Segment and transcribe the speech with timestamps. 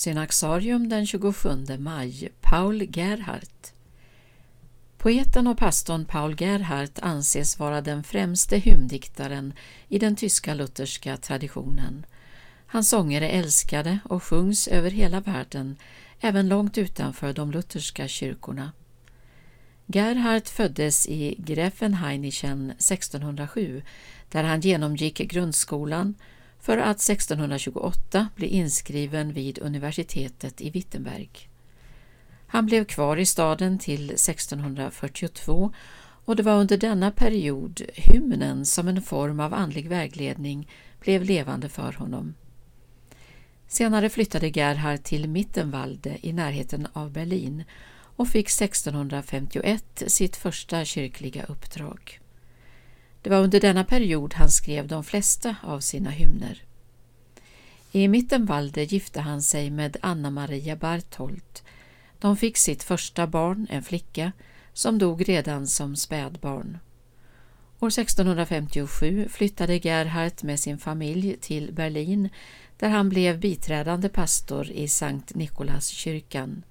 [0.00, 3.72] Synaxarium den 27 maj Paul Gerhardt
[4.98, 9.52] Poeten och pastorn Paul Gerhardt anses vara den främste hymndiktaren
[9.88, 12.06] i den tyska lutherska traditionen.
[12.66, 15.76] Hans sånger är älskade och sjungs över hela världen,
[16.20, 18.72] även långt utanför de lutherska kyrkorna.
[19.86, 23.82] Gerhardt föddes i Greffenhainichen 1607
[24.28, 26.14] där han genomgick grundskolan
[26.60, 31.30] för att 1628 bli inskriven vid universitetet i Wittenberg.
[32.46, 35.72] Han blev kvar i staden till 1642
[36.24, 40.68] och det var under denna period hymnen som en form av andlig vägledning
[41.00, 42.34] blev levande för honom.
[43.68, 47.64] Senare flyttade Gerhard till Mittenwalde i närheten av Berlin
[48.16, 52.20] och fick 1651 sitt första kyrkliga uppdrag.
[53.22, 56.62] Det var under denna period han skrev de flesta av sina hymner.
[57.92, 61.62] I Mittenwalde gifte han sig med Anna Maria Bartholdt.
[62.18, 64.32] De fick sitt första barn, en flicka,
[64.72, 66.78] som dog redan som spädbarn.
[67.80, 72.28] År 1657 flyttade Gerhardt med sin familj till Berlin
[72.76, 76.62] där han blev biträdande pastor i Sankt Nikolaskyrkan.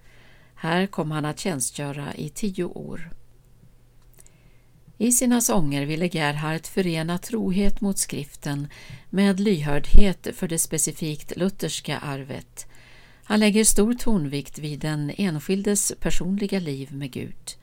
[0.56, 3.10] Här kom han att tjänstgöra i tio år.
[5.02, 8.68] I sina sånger ville Gerhardt förena trohet mot skriften
[9.10, 12.68] med lyhördhet för det specifikt lutherska arvet.
[13.24, 17.58] Han lägger stor tonvikt vid den enskildes personliga liv med Gud.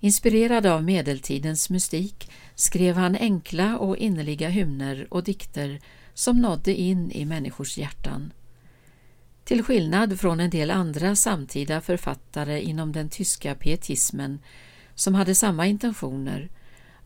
[0.00, 5.80] Inspirerad av medeltidens mystik skrev han enkla och innerliga hymner och dikter
[6.14, 8.32] som nådde in i människors hjärtan.
[9.44, 14.38] Till skillnad från en del andra samtida författare inom den tyska pietismen
[14.94, 16.50] som hade samma intentioner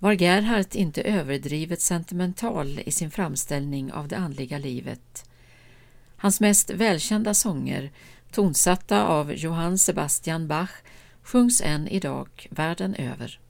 [0.02, 5.30] var Gerhardt inte överdrivet sentimental i sin framställning av det andliga livet.
[6.16, 7.92] Hans mest välkända sånger,
[8.32, 10.70] tonsatta av Johann Sebastian Bach,
[11.22, 13.40] sjungs än idag världen över.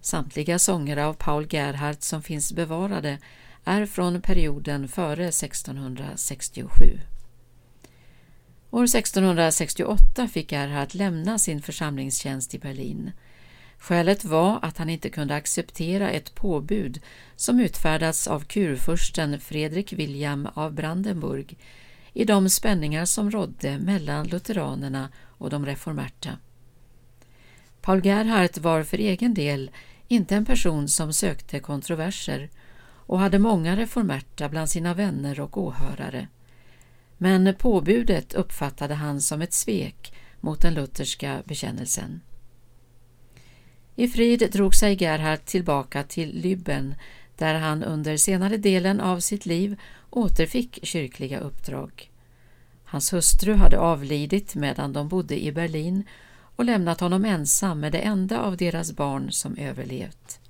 [0.00, 3.18] Samtliga sånger av Paul Gerhardt som finns bevarade
[3.64, 7.00] är från perioden före 1667.
[8.70, 13.10] År 1668 fick Gerhardt lämna sin församlingstjänst i Berlin.
[13.82, 17.00] Skälet var att han inte kunde acceptera ett påbud
[17.36, 21.58] som utfärdats av kurfursten Fredrik William av Brandenburg
[22.12, 26.38] i de spänningar som rådde mellan lutheranerna och de reformerta.
[27.80, 29.70] Paul Gerhardt var för egen del
[30.08, 32.50] inte en person som sökte kontroverser
[32.84, 36.28] och hade många reformerta bland sina vänner och åhörare.
[37.18, 42.20] Men påbudet uppfattade han som ett svek mot den lutherska bekännelsen.
[43.96, 46.94] I frid drog sig Gerhard tillbaka till Lübben
[47.36, 49.80] där han under senare delen av sitt liv
[50.10, 52.10] återfick kyrkliga uppdrag.
[52.84, 56.04] Hans hustru hade avlidit medan de bodde i Berlin
[56.56, 60.40] och lämnat honom ensam med det enda av deras barn som överlevt.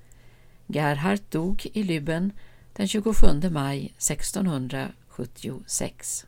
[0.67, 2.31] Gerhard dog i Lübben
[2.73, 6.27] den 27 maj 1676.